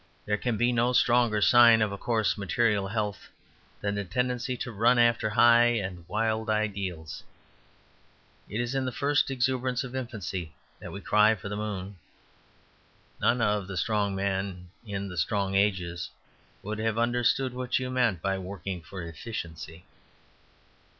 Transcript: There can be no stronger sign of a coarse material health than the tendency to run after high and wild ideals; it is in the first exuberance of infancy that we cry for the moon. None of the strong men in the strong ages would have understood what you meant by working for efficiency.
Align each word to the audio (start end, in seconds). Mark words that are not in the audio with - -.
There 0.25 0.35
can 0.35 0.57
be 0.57 0.71
no 0.71 0.93
stronger 0.93 1.41
sign 1.43 1.79
of 1.79 1.91
a 1.91 1.97
coarse 1.99 2.35
material 2.35 2.87
health 2.87 3.29
than 3.81 3.93
the 3.93 4.03
tendency 4.03 4.57
to 4.57 4.71
run 4.71 4.97
after 4.97 5.29
high 5.29 5.77
and 5.77 6.05
wild 6.09 6.49
ideals; 6.49 7.21
it 8.49 8.59
is 8.59 8.73
in 8.73 8.85
the 8.85 8.91
first 8.91 9.29
exuberance 9.29 9.83
of 9.83 9.95
infancy 9.95 10.55
that 10.79 10.91
we 10.91 11.01
cry 11.01 11.35
for 11.35 11.49
the 11.49 11.55
moon. 11.55 11.97
None 13.21 13.41
of 13.41 13.67
the 13.67 13.77
strong 13.77 14.15
men 14.15 14.69
in 14.83 15.07
the 15.07 15.17
strong 15.17 15.53
ages 15.53 16.09
would 16.63 16.79
have 16.79 16.97
understood 16.97 17.53
what 17.53 17.77
you 17.77 17.91
meant 17.91 18.23
by 18.23 18.39
working 18.39 18.81
for 18.81 19.03
efficiency. 19.03 19.85